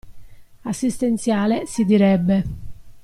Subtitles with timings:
[0.63, 2.43] "assistenziale" si direbbe.